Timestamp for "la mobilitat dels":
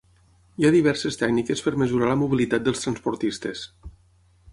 2.13-2.81